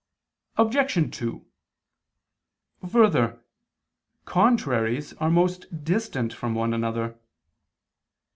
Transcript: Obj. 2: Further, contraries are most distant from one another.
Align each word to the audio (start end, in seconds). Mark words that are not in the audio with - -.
Obj. 0.57 1.15
2: 1.15 1.45
Further, 2.89 3.39
contraries 4.25 5.13
are 5.17 5.29
most 5.29 5.83
distant 5.83 6.33
from 6.33 6.55
one 6.55 6.73
another. 6.73 7.19